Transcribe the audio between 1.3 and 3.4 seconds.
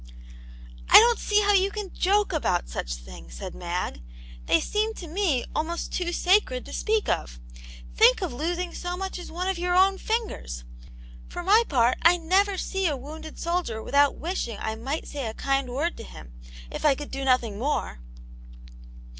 how you can joke about such things,"